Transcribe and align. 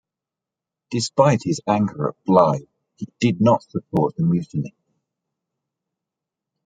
Despite 0.89 1.43
his 1.43 1.61
anger 1.67 2.07
at 2.09 2.15
Bligh, 2.25 2.65
he 2.95 3.07
did 3.19 3.39
not 3.39 3.61
support 3.61 4.15
the 4.15 4.23
mutiny. 4.23 4.73